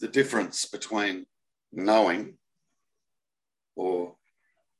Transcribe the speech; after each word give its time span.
the 0.00 0.08
difference 0.08 0.64
between 0.64 1.26
knowing 1.72 2.34
or 3.76 4.16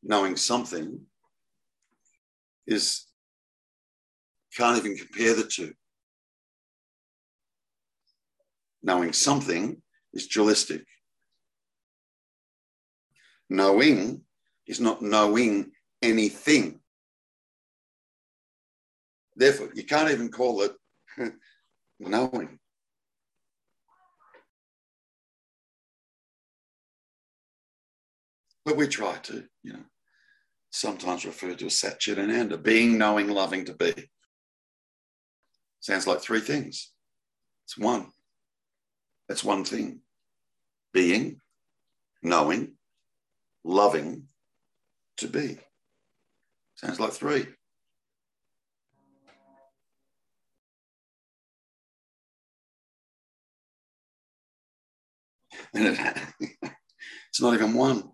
knowing 0.03 0.37
something 0.37 1.01
is 2.67 3.07
can't 4.57 4.79
even 4.79 4.97
compare 4.97 5.35
the 5.35 5.45
two. 5.45 5.73
Knowing 8.83 9.13
something 9.13 9.81
is 10.13 10.27
dualistic. 10.27 10.85
Knowing 13.49 14.23
is 14.67 14.81
not 14.81 15.03
knowing 15.03 15.71
anything. 16.03 16.81
Therefore, 19.37 19.71
you 19.75 19.85
can't 19.85 20.11
even 20.11 20.31
call 20.31 20.63
it 20.63 20.73
knowing. 22.01 22.59
But 28.65 28.77
we 28.77 28.87
try 28.87 29.17
to, 29.17 29.45
you 29.63 29.73
know, 29.73 29.85
sometimes 30.71 31.25
refer 31.25 31.55
to 31.55 31.67
as 31.67 31.81
Satchitananda, 31.81 32.63
being, 32.63 32.99
knowing, 32.99 33.29
loving 33.29 33.65
to 33.67 33.75
be. 33.75 33.93
Sounds 35.81 36.07
like 36.07 36.21
three 36.21 36.41
things. 36.41 36.93
It's 37.65 37.79
one. 37.79 38.13
That's 39.29 39.45
one 39.45 39.65
thing. 39.65 40.01
Being, 40.93 41.41
knowing, 42.23 42.75
loving 43.65 44.25
to 45.19 45.29
be. 45.29 45.59
Sounds 46.75 47.01
like 47.01 47.13
three. 47.13 47.47
And 55.75 55.87
it, 55.87 56.19
it's 57.29 57.41
not 57.41 57.55
even 57.55 57.75
one. 57.75 58.11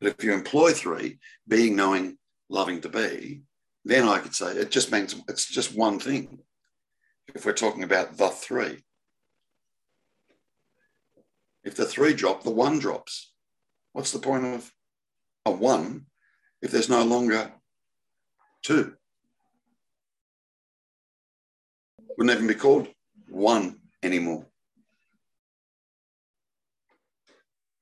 But 0.00 0.16
if 0.18 0.24
you 0.24 0.32
employ 0.32 0.72
three, 0.72 1.18
being, 1.46 1.76
knowing, 1.76 2.16
loving 2.48 2.80
to 2.80 2.88
be, 2.88 3.42
then 3.84 4.08
I 4.08 4.18
could 4.18 4.34
say 4.34 4.52
it 4.52 4.70
just 4.70 4.92
means 4.92 5.14
it's 5.28 5.46
just 5.46 5.76
one 5.76 5.98
thing. 5.98 6.40
If 7.34 7.44
we're 7.44 7.52
talking 7.52 7.84
about 7.84 8.16
the 8.16 8.28
three, 8.28 8.82
if 11.62 11.76
the 11.76 11.84
three 11.84 12.14
drop, 12.14 12.42
the 12.42 12.50
one 12.50 12.78
drops. 12.78 13.32
What's 13.92 14.12
the 14.12 14.18
point 14.18 14.46
of 14.46 14.72
a 15.46 15.50
one 15.50 16.06
if 16.62 16.70
there's 16.70 16.88
no 16.88 17.04
longer 17.04 17.52
two? 18.62 18.94
Wouldn't 22.16 22.34
even 22.34 22.46
be 22.46 22.54
called 22.54 22.88
one 23.28 23.80
anymore. 24.02 24.46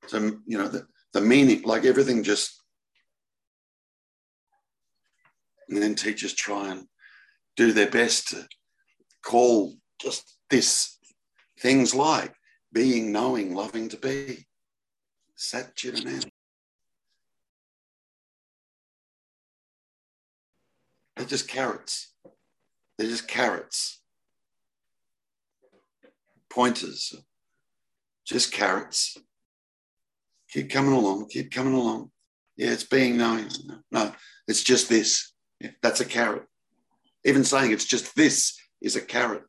So, 0.07 0.39
you 0.45 0.57
know, 0.57 0.67
the, 0.67 0.87
the 1.13 1.21
meaning, 1.21 1.61
like 1.63 1.85
everything 1.85 2.23
just 2.23 2.59
and 5.69 5.81
then 5.81 5.95
teachers 5.95 6.33
try 6.33 6.71
and 6.71 6.87
do 7.55 7.71
their 7.71 7.89
best 7.89 8.29
to 8.29 8.47
call 9.23 9.75
just 10.01 10.37
this 10.49 10.97
things 11.59 11.93
like 11.93 12.33
being, 12.71 13.11
knowing, 13.11 13.53
loving 13.53 13.89
to 13.89 13.97
be. 13.97 14.45
Satchitananda. 15.37 16.29
They're 21.15 21.25
just 21.25 21.47
carrots. 21.47 22.13
They're 22.97 23.07
just 23.07 23.27
carrots. 23.27 24.01
Pointers. 26.49 27.15
Just 28.25 28.51
carrots. 28.51 29.17
Keep 30.51 30.69
coming 30.71 30.93
along, 30.93 31.27
keep 31.29 31.51
coming 31.51 31.73
along. 31.73 32.11
Yeah, 32.57 32.71
it's 32.71 32.83
being 32.83 33.17
known. 33.17 33.49
No, 33.91 34.11
it's 34.47 34.63
just 34.63 34.89
this. 34.89 35.33
Yeah, 35.59 35.71
that's 35.81 35.99
a 36.01 36.05
carrot. 36.05 36.45
Even 37.23 37.43
saying 37.43 37.71
it's 37.71 37.85
just 37.85 38.15
this 38.15 38.57
is 38.81 38.95
a 38.95 39.01
carrot. 39.01 39.43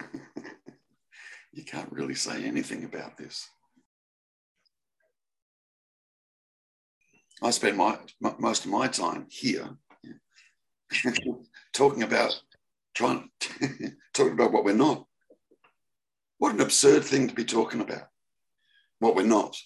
you 1.52 1.64
can't 1.64 1.90
really 1.90 2.14
say 2.14 2.44
anything 2.44 2.84
about 2.84 3.16
this. 3.16 3.48
I 7.42 7.50
spend 7.50 7.76
my, 7.76 7.98
most 8.38 8.64
of 8.64 8.70
my 8.70 8.86
time 8.86 9.26
here 9.28 9.68
talking 11.72 12.04
about 12.04 12.40
trying 12.94 13.30
talking 14.14 14.32
about 14.32 14.52
what 14.52 14.64
we're 14.64 14.74
not. 14.74 15.06
What 16.42 16.54
an 16.54 16.60
absurd 16.60 17.04
thing 17.04 17.28
to 17.28 17.34
be 17.34 17.44
talking 17.44 17.80
about. 17.80 18.08
What 18.98 19.14
we're 19.14 19.22
not. 19.22 19.56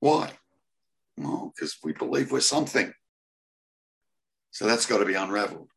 Why? 0.00 0.32
Well, 1.16 1.52
because 1.54 1.78
we 1.84 1.92
believe 1.92 2.32
we're 2.32 2.40
something. 2.40 2.92
So 4.50 4.66
that's 4.66 4.86
got 4.86 4.98
to 4.98 5.04
be 5.04 5.14
unraveled. 5.14 5.68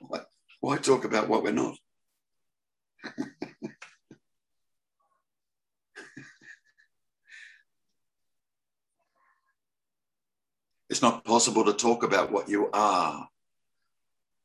Why, 0.00 0.20
why 0.60 0.78
talk 0.78 1.04
about 1.04 1.28
what 1.28 1.42
we're 1.42 1.52
not? 1.52 1.76
it's 10.88 11.02
not 11.02 11.22
possible 11.22 11.66
to 11.66 11.74
talk 11.74 12.02
about 12.02 12.32
what 12.32 12.48
you 12.48 12.70
are. 12.72 13.28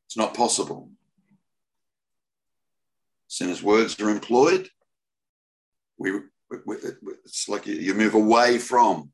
It's 0.08 0.18
not 0.18 0.34
possible. 0.34 0.90
Soon 3.34 3.50
as 3.50 3.64
words 3.64 4.00
are 4.00 4.10
employed, 4.10 4.68
we 5.98 6.20
it's 6.52 7.48
like 7.48 7.66
you 7.66 7.92
move 7.92 8.14
away 8.14 8.58
from 8.58 9.10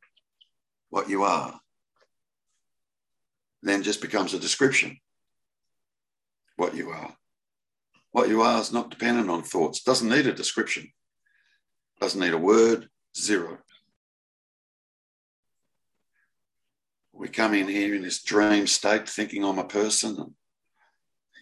what 0.90 1.08
you 1.08 1.22
are. 1.22 1.58
Then 3.62 3.82
just 3.82 4.02
becomes 4.02 4.34
a 4.34 4.38
description. 4.38 4.98
What 6.56 6.76
you 6.76 6.90
are. 6.90 7.16
What 8.10 8.28
you 8.28 8.42
are 8.42 8.60
is 8.60 8.74
not 8.74 8.90
dependent 8.90 9.30
on 9.30 9.42
thoughts. 9.42 9.82
Doesn't 9.82 10.10
need 10.10 10.26
a 10.26 10.34
description. 10.34 10.92
Doesn't 11.98 12.20
need 12.20 12.34
a 12.34 12.38
word. 12.38 12.90
Zero. 13.16 13.56
We 17.14 17.28
come 17.28 17.54
in 17.54 17.68
here 17.68 17.94
in 17.94 18.02
this 18.02 18.22
dream 18.22 18.66
state, 18.66 19.08
thinking 19.08 19.46
I'm 19.46 19.58
a 19.58 19.64
person. 19.64 20.16
And, 20.18 20.34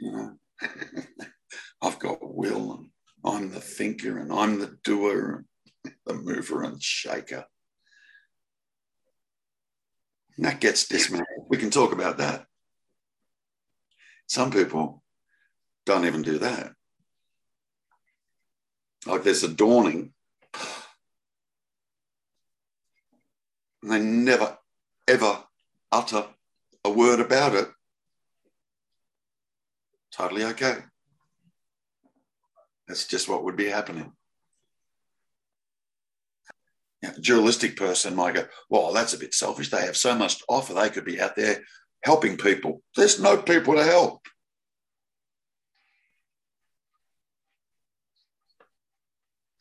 you 0.00 0.12
know, 0.12 0.36
I've 1.80 1.98
got 1.98 2.18
will, 2.20 2.72
and 2.72 2.90
I'm 3.24 3.50
the 3.50 3.60
thinker, 3.60 4.18
and 4.18 4.32
I'm 4.32 4.58
the 4.58 4.76
doer 4.84 5.44
and 5.84 5.94
the 6.06 6.14
mover 6.14 6.62
and 6.62 6.82
shaker. 6.82 7.44
And 10.36 10.46
that 10.46 10.60
gets 10.60 10.86
dismantled. 10.88 11.46
We 11.48 11.56
can 11.56 11.70
talk 11.70 11.92
about 11.92 12.18
that. 12.18 12.46
Some 14.26 14.50
people 14.50 15.02
don't 15.86 16.06
even 16.06 16.22
do 16.22 16.38
that. 16.38 16.72
Like 19.06 19.22
there's 19.22 19.44
a 19.44 19.48
dawning, 19.48 20.12
and 23.82 23.92
they 23.92 24.00
never, 24.00 24.58
ever 25.06 25.44
utter 25.90 26.26
a 26.84 26.90
word 26.90 27.20
about 27.20 27.54
it. 27.54 27.68
Totally 30.10 30.44
okay. 30.44 30.78
That's 32.88 33.06
just 33.06 33.28
what 33.28 33.44
would 33.44 33.56
be 33.56 33.66
happening 33.66 34.12
you 37.02 37.08
know, 37.08 37.14
dualistic 37.20 37.76
person 37.76 38.14
might 38.14 38.34
go, 38.34 38.44
well, 38.68 38.92
that's 38.92 39.14
a 39.14 39.18
bit 39.18 39.34
selfish. 39.34 39.70
They 39.70 39.84
have 39.86 39.96
so 39.96 40.14
much 40.14 40.38
to 40.38 40.44
offer. 40.48 40.74
They 40.74 40.90
could 40.90 41.04
be 41.04 41.20
out 41.20 41.36
there 41.36 41.62
helping 42.02 42.36
people. 42.36 42.82
There's 42.96 43.20
no 43.20 43.36
people 43.36 43.74
to 43.74 43.84
help. 43.84 44.26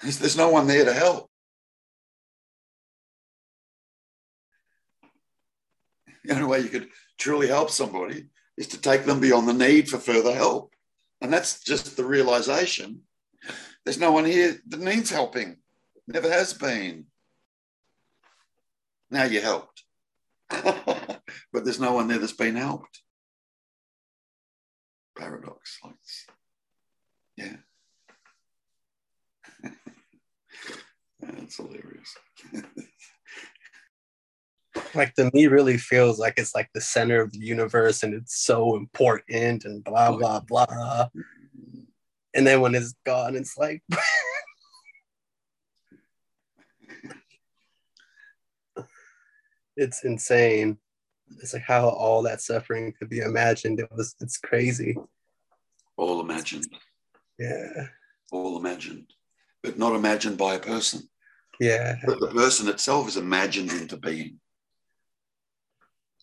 There's, 0.01 0.19
there's 0.19 0.37
no 0.37 0.49
one 0.49 0.67
there 0.67 0.85
to 0.85 0.93
help. 0.93 1.29
The 6.23 6.33
only 6.33 6.45
way 6.45 6.59
you 6.59 6.69
could 6.69 6.89
truly 7.17 7.47
help 7.47 7.69
somebody 7.69 8.27
is 8.57 8.67
to 8.67 8.81
take 8.81 9.05
them 9.05 9.19
beyond 9.19 9.47
the 9.47 9.53
need 9.53 9.89
for 9.89 9.97
further 9.97 10.33
help. 10.33 10.73
And 11.21 11.31
that's 11.31 11.63
just 11.63 11.95
the 11.95 12.05
realization 12.05 13.01
there's 13.87 13.97
no 13.97 14.11
one 14.11 14.25
here 14.25 14.59
that 14.67 14.81
needs 14.81 15.09
helping, 15.09 15.55
never 16.09 16.29
has 16.29 16.53
been. 16.53 17.05
Now 19.09 19.23
you 19.23 19.39
helped. 19.39 19.83
but 20.49 21.21
there's 21.53 21.79
no 21.79 21.93
one 21.93 22.09
there 22.09 22.17
that's 22.17 22.33
been 22.33 22.57
helped. 22.57 23.01
Paradox. 25.17 25.79
Like, 25.85 25.93
yeah. 27.37 27.55
That's 31.21 31.55
hilarious. 31.55 32.13
like 34.95 35.15
the 35.15 35.31
me 35.33 35.47
really 35.47 35.77
feels 35.77 36.19
like 36.19 36.33
it's 36.35 36.53
like 36.53 36.69
the 36.73 36.81
center 36.81 37.21
of 37.21 37.31
the 37.31 37.39
universe 37.39 38.03
and 38.03 38.13
it's 38.13 38.37
so 38.37 38.75
important 38.75 39.63
and 39.63 39.81
blah 39.81 40.11
blah 40.11 40.41
blah. 40.41 41.07
And 42.33 42.45
then 42.45 42.61
when 42.61 42.75
it's 42.75 42.93
gone, 43.05 43.35
it's 43.35 43.57
like 43.57 43.81
it's 49.75 50.03
insane. 50.03 50.77
It's 51.41 51.53
like 51.53 51.63
how 51.63 51.89
all 51.89 52.21
that 52.23 52.41
suffering 52.41 52.93
could 52.97 53.09
be 53.09 53.19
imagined. 53.19 53.79
It 53.79 53.89
was 53.91 54.15
it's 54.19 54.37
crazy. 54.37 54.97
All 55.95 56.21
imagined. 56.21 56.67
Yeah. 57.39 57.87
All 58.31 58.57
imagined. 58.57 59.13
But 59.63 59.77
not 59.77 59.95
imagined 59.95 60.37
by 60.37 60.55
a 60.55 60.59
person. 60.59 61.09
Yeah. 61.59 61.95
But 62.05 62.19
the 62.19 62.27
person 62.27 62.67
itself 62.67 63.07
is 63.07 63.17
imagined 63.17 63.71
into 63.71 63.97
being. 63.97 64.39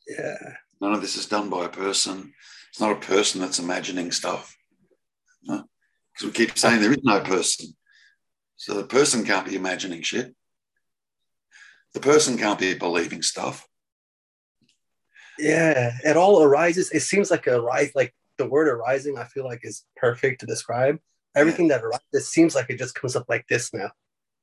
Yeah. 0.06 0.54
None 0.80 0.92
of 0.92 1.00
this 1.00 1.16
is 1.16 1.26
done 1.26 1.50
by 1.50 1.64
a 1.64 1.70
person. 1.70 2.32
It's 2.70 2.80
not 2.80 2.92
a 2.92 3.06
person 3.06 3.40
that's 3.40 3.58
imagining 3.58 4.12
stuff. 4.12 4.56
Because 6.14 6.26
we 6.26 6.32
keep 6.46 6.56
saying 6.56 6.80
there 6.80 6.92
is 6.92 7.02
no 7.02 7.20
person. 7.20 7.74
So 8.56 8.74
the 8.74 8.84
person 8.84 9.24
can't 9.24 9.46
be 9.46 9.56
imagining 9.56 10.02
shit. 10.02 10.34
The 11.92 12.00
person 12.00 12.38
can't 12.38 12.58
be 12.58 12.74
believing 12.74 13.22
stuff. 13.22 13.66
Yeah. 15.38 15.92
It 16.04 16.16
all 16.16 16.42
arises. 16.42 16.90
It 16.92 17.00
seems 17.00 17.30
like 17.30 17.46
a 17.46 17.60
rise, 17.60 17.90
like 17.94 18.14
the 18.38 18.48
word 18.48 18.68
arising, 18.68 19.18
I 19.18 19.24
feel 19.24 19.44
like 19.44 19.60
is 19.62 19.84
perfect 19.96 20.40
to 20.40 20.46
describe. 20.46 20.98
Everything 21.36 21.68
that 21.68 21.82
arises, 21.82 22.06
it 22.12 22.20
seems 22.22 22.54
like 22.54 22.70
it 22.70 22.78
just 22.78 22.94
comes 22.94 23.16
up 23.16 23.26
like 23.28 23.46
this 23.48 23.72
now. 23.74 23.90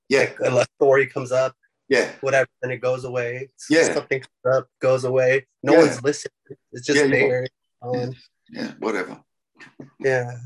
Yeah. 0.10 0.30
Like 0.40 0.52
a 0.52 0.66
story 0.76 1.08
comes 1.08 1.32
up, 1.32 1.56
Yeah. 1.88 2.12
whatever, 2.20 2.50
and 2.62 2.72
it 2.72 2.78
goes 2.82 3.06
away. 3.06 3.50
Yeah. 3.70 3.94
Something 3.94 4.22
comes 4.22 4.58
up, 4.58 4.68
goes 4.82 5.06
away. 5.06 5.48
No 5.64 5.74
Yeah. 5.74 5.80
one's 5.80 6.04
listening. 6.04 6.34
It's 6.74 6.86
just 6.86 7.00
Yeah, 7.00 7.06
yeah. 7.06 7.10
there. 7.10 7.48
Um, 7.82 8.14
Yeah. 8.50 8.72
Whatever. 8.80 9.24
yeah. 10.00 10.38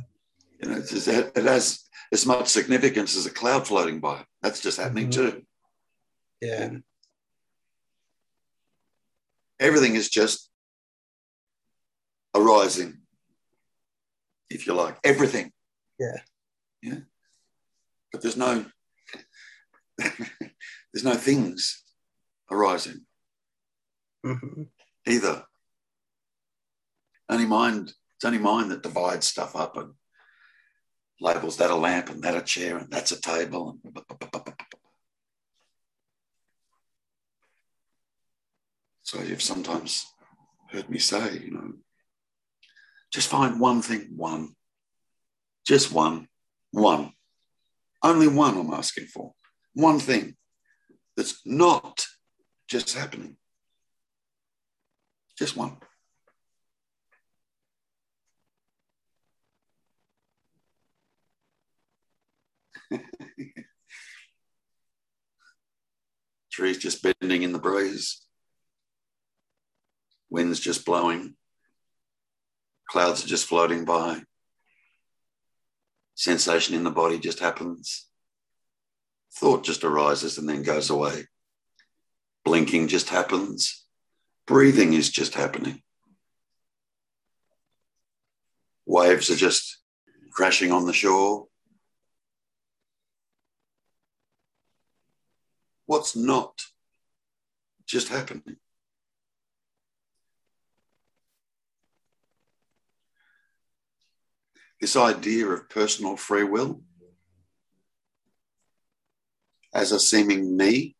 You 0.62 0.70
know, 0.70 0.82
just, 0.82 1.08
it 1.08 1.36
has 1.36 1.84
as 2.12 2.26
much 2.26 2.48
significance 2.48 3.16
as 3.16 3.26
a 3.26 3.32
cloud 3.32 3.68
floating 3.68 4.00
by. 4.00 4.26
That's 4.42 4.62
just 4.62 4.80
happening 4.80 5.08
Mhm. 5.10 5.14
too. 5.14 5.46
Yeah. 6.42 6.70
Everything 9.60 9.96
is 9.96 10.10
just 10.10 10.50
arising, 12.36 13.02
if 14.50 14.68
you 14.68 14.74
like. 14.74 14.98
Everything. 15.04 15.52
Yeah. 16.00 16.22
Yeah. 16.82 17.00
But 18.12 18.22
there's 18.22 18.38
no 18.38 18.66
there's 19.98 21.04
no 21.06 21.16
things 21.16 21.84
arising 22.52 23.06
hmm 24.24 24.64
either. 25.08 25.46
Only 27.30 27.46
mind, 27.46 27.94
it's 28.16 28.26
only 28.26 28.38
mind 28.40 28.72
that 28.72 28.84
divides 28.84 29.28
stuff 29.28 29.56
up 29.56 29.78
and 29.78 29.94
labels 31.20 31.58
that 31.58 31.72
a 31.72 31.76
lamp 31.76 32.10
and 32.10 32.22
that 32.24 32.36
a 32.36 32.42
chair 32.42 32.78
and 32.78 32.90
that's 32.92 33.12
a 33.12 33.22
table? 33.22 33.78
So 39.04 39.22
you've 39.22 39.42
sometimes 39.42 40.06
heard 40.72 40.90
me 40.90 41.00
say, 41.00 41.40
you 41.40 41.52
know, 41.52 41.74
just 43.14 43.30
find 43.30 43.60
one 43.60 43.82
thing, 43.82 44.10
one, 44.16 44.56
just 45.66 45.92
one, 45.92 46.28
one, 46.72 47.14
only 48.04 48.28
one 48.28 48.58
I'm 48.58 48.74
asking 48.74 49.06
for, 49.06 49.34
one 49.74 50.00
thing 50.00 50.36
that's 51.16 51.42
not 51.46 52.06
just 52.68 52.98
happening, 52.98 53.38
just 55.38 55.56
one. 55.56 55.78
Trees 66.56 66.78
just 66.78 67.04
bending 67.04 67.44
in 67.44 67.52
the 67.52 67.60
breeze. 67.60 68.22
Wind's 70.30 70.62
just 70.62 70.86
blowing. 70.86 71.36
Clouds 72.88 73.26
are 73.26 73.28
just 73.28 73.46
floating 73.46 73.84
by. 73.84 74.22
Sensation 76.14 76.74
in 76.74 76.86
the 76.86 76.92
body 76.92 77.20
just 77.20 77.42
happens. 77.42 78.08
Thought 79.34 79.66
just 79.66 79.84
arises 79.84 80.38
and 80.38 80.48
then 80.48 80.64
goes 80.64 80.90
away. 80.90 81.26
Blinking 82.46 82.88
just 82.88 83.10
happens. 83.10 83.86
Breathing 84.48 84.94
is 84.94 85.10
just 85.10 85.34
happening. 85.34 85.82
Waves 88.86 89.30
are 89.30 89.36
just 89.36 89.80
crashing 90.32 90.72
on 90.72 90.86
the 90.86 90.94
shore. 90.94 91.48
What's 95.86 96.16
not 96.16 96.62
just 97.86 98.10
happening? 98.10 98.58
This 104.82 104.96
idea 104.96 105.48
of 105.48 105.70
personal 105.70 106.18
free 106.18 106.44
will 106.44 106.82
as 109.74 109.92
a 109.92 110.00
seeming 110.00 110.56
me, 110.56 110.96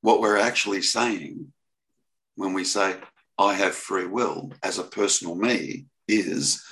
what 0.00 0.20
we're 0.20 0.36
actually 0.36 0.82
saying 0.82 1.52
when 2.34 2.52
we 2.52 2.64
say, 2.64 2.96
I 3.38 3.54
have 3.54 3.74
free 3.74 4.06
will 4.06 4.52
as 4.62 4.78
a 4.78 4.84
personal 4.84 5.36
me 5.36 5.86
is, 6.08 6.62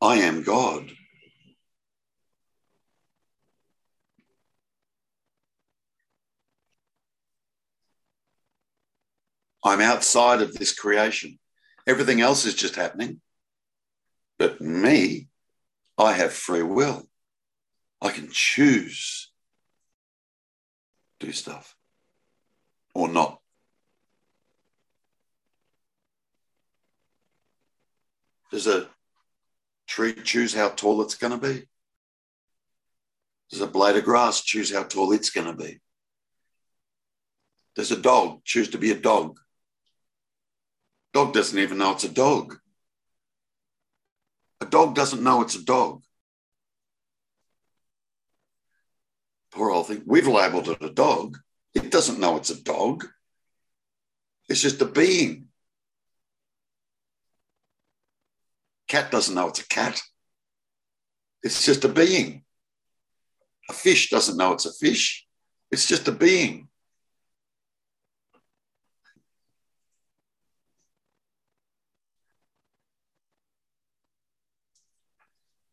I 0.00 0.16
am 0.18 0.42
God. 0.42 0.90
I'm 9.66 9.80
outside 9.80 10.42
of 10.42 10.54
this 10.54 10.72
creation. 10.72 11.40
Everything 11.88 12.20
else 12.20 12.44
is 12.44 12.54
just 12.54 12.76
happening. 12.76 13.20
But 14.38 14.60
me, 14.60 15.26
I 15.98 16.12
have 16.12 16.32
free 16.32 16.62
will. 16.62 17.08
I 18.00 18.10
can 18.10 18.28
choose 18.30 19.32
do 21.18 21.32
stuff 21.32 21.74
or 22.94 23.08
not. 23.08 23.40
Does 28.52 28.68
a 28.68 28.86
tree 29.88 30.14
choose 30.22 30.54
how 30.54 30.68
tall 30.68 31.02
it's 31.02 31.16
going 31.16 31.32
to 31.32 31.38
be? 31.38 31.66
Does 33.50 33.62
a 33.62 33.66
blade 33.66 33.96
of 33.96 34.04
grass 34.04 34.42
choose 34.42 34.72
how 34.72 34.84
tall 34.84 35.12
it's 35.12 35.30
going 35.30 35.48
to 35.48 35.52
be? 35.54 35.80
Does 37.74 37.90
a 37.90 37.96
dog 37.96 38.44
choose 38.44 38.68
to 38.68 38.78
be 38.78 38.92
a 38.92 38.98
dog? 38.98 39.40
Dog 41.12 41.32
doesn't 41.32 41.58
even 41.58 41.78
know 41.78 41.92
it's 41.92 42.04
a 42.04 42.08
dog. 42.08 42.58
A 44.60 44.66
dog 44.66 44.94
doesn't 44.94 45.22
know 45.22 45.42
it's 45.42 45.54
a 45.54 45.64
dog. 45.64 46.02
Poor 49.52 49.70
old 49.70 49.88
thing. 49.88 50.02
We've 50.04 50.26
labeled 50.26 50.68
it 50.68 50.82
a 50.82 50.90
dog. 50.90 51.38
It 51.74 51.90
doesn't 51.90 52.20
know 52.20 52.36
it's 52.36 52.50
a 52.50 52.62
dog. 52.62 53.06
It's 54.48 54.60
just 54.60 54.82
a 54.82 54.84
being. 54.84 55.48
Cat 58.88 59.10
doesn't 59.10 59.34
know 59.34 59.48
it's 59.48 59.60
a 59.60 59.68
cat. 59.68 60.00
It's 61.42 61.64
just 61.64 61.84
a 61.84 61.88
being. 61.88 62.44
A 63.68 63.72
fish 63.72 64.10
doesn't 64.10 64.36
know 64.36 64.52
it's 64.52 64.66
a 64.66 64.72
fish. 64.72 65.26
It's 65.70 65.86
just 65.86 66.06
a 66.08 66.12
being. 66.12 66.68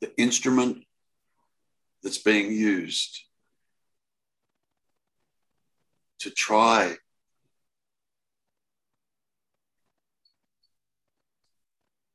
The 0.04 0.22
instrument 0.22 0.84
that's 2.02 2.18
being 2.18 2.52
used 2.52 3.22
to 6.20 6.30
try 6.30 6.98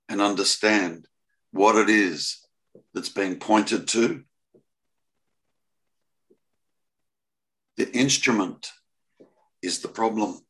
and 0.06 0.20
understand 0.20 1.06
what 1.50 1.76
it 1.76 1.88
is 1.88 2.46
that's 2.92 3.08
being 3.08 3.38
pointed 3.38 3.88
to. 3.88 4.22
The 7.78 7.90
instrument 7.96 8.70
is 9.62 9.80
the 9.80 9.88
problem. 9.88 10.40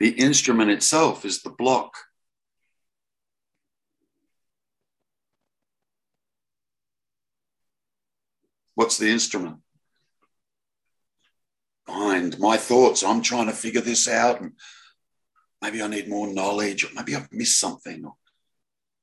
The 0.00 0.12
instrument 0.12 0.70
itself 0.70 1.26
is 1.26 1.42
the 1.42 1.50
block. 1.50 1.92
What's 8.74 8.98
the 8.98 9.08
instrument? 9.08 9.58
mind, 12.14 12.38
my 12.38 12.56
thoughts. 12.56 13.02
I'm 13.02 13.22
trying 13.22 13.46
to 13.46 13.52
figure 13.52 13.80
this 13.80 14.08
out, 14.08 14.40
and 14.40 14.52
maybe 15.60 15.82
I 15.82 15.88
need 15.88 16.08
more 16.08 16.32
knowledge, 16.32 16.84
or 16.84 16.88
maybe 16.94 17.14
I've 17.14 17.32
missed 17.32 17.58
something. 17.58 18.04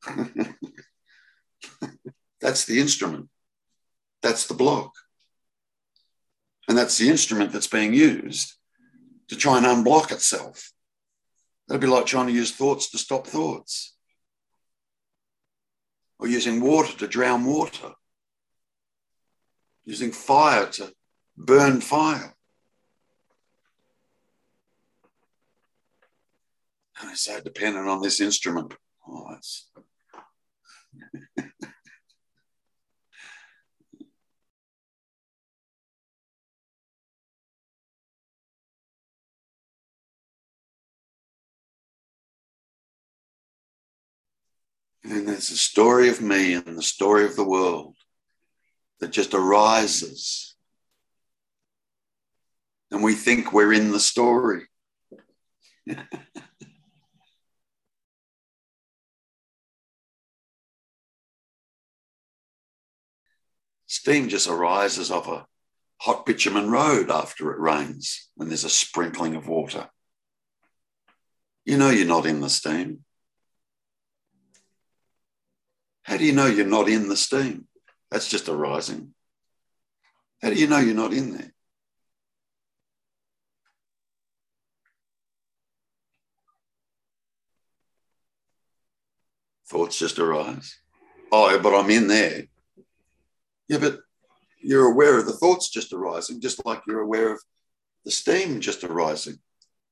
that's 2.41 2.65
the 2.65 2.79
instrument. 2.79 3.29
That's 4.21 4.47
the 4.47 4.53
block. 4.53 4.93
And 6.67 6.77
that's 6.77 6.97
the 6.97 7.09
instrument 7.09 7.51
that's 7.51 7.67
being 7.67 7.93
used 7.93 8.53
to 9.27 9.35
try 9.35 9.57
and 9.57 9.65
unblock 9.65 10.11
itself. 10.11 10.71
That'd 11.67 11.81
be 11.81 11.87
like 11.87 12.05
trying 12.05 12.27
to 12.27 12.33
use 12.33 12.51
thoughts 12.51 12.89
to 12.91 12.97
stop 12.97 13.27
thoughts, 13.27 13.95
or 16.19 16.27
using 16.27 16.61
water 16.61 16.97
to 16.97 17.07
drown 17.07 17.45
water, 17.45 17.91
using 19.85 20.11
fire 20.11 20.67
to 20.67 20.93
burn 21.38 21.81
fire. 21.81 22.35
And 27.00 27.09
I 27.09 27.15
so 27.15 27.39
dependent 27.41 27.88
on 27.88 28.01
this 28.01 28.21
instrument. 28.21 28.73
Oh, 29.07 29.27
that's 29.29 29.71
And 45.03 45.27
there's 45.27 45.50
a 45.50 45.57
story 45.57 46.09
of 46.09 46.21
me 46.21 46.53
and 46.53 46.77
the 46.77 46.83
story 46.83 47.25
of 47.25 47.35
the 47.35 47.43
world 47.43 47.95
that 49.01 49.12
just 49.12 49.34
arises. 49.34 50.55
And 52.91 53.03
we 53.03 53.13
think 53.15 53.51
we're 53.51 53.74
in 53.74 53.91
the 53.91 54.00
story. 54.00 54.67
Steam 63.88 64.29
just 64.29 64.48
arises 64.48 65.12
off 65.12 65.27
a 65.27 65.46
hot 65.98 66.25
bitumen 66.25 66.72
road 66.72 67.12
after 67.12 67.51
it 67.51 67.60
rains 67.60 68.29
when 68.36 68.48
there's 68.48 68.63
a 68.63 68.70
sprinkling 68.70 69.36
of 69.36 69.50
water. 69.50 69.89
You 71.65 71.77
know 71.77 71.89
you're 71.89 72.08
not 72.08 72.25
in 72.25 72.39
the 72.39 72.50
steam. 72.50 73.03
How 76.03 76.17
do 76.17 76.25
you 76.25 76.31
know 76.31 76.48
you're 76.48 76.65
not 76.65 76.88
in 76.88 77.10
the 77.10 77.17
steam? 77.17 77.67
That's 78.11 78.27
just 78.27 78.49
arising. 78.49 79.13
How 80.41 80.49
do 80.49 80.55
you 80.55 80.67
know 80.67 80.79
you're 80.79 80.93
not 80.93 81.13
in 81.13 81.31
there? 81.31 81.53
Thoughts 89.69 89.97
just 89.97 90.19
arise. 90.19 90.77
Oh, 91.31 91.57
but 91.59 91.73
I'm 91.73 91.89
in 91.89 92.07
there. 92.07 92.43
Yeah, 93.69 93.77
but 93.77 93.99
you're 94.61 94.91
aware 94.91 95.17
of 95.17 95.25
the 95.25 95.31
thoughts 95.31 95.69
just 95.69 95.93
arising, 95.93 96.41
just 96.41 96.65
like 96.65 96.81
you're 96.85 96.99
aware 96.99 97.31
of 97.31 97.41
the 98.03 98.11
steam 98.11 98.59
just 98.59 98.83
arising. 98.83 99.39